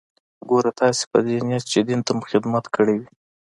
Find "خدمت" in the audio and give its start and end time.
2.31-2.65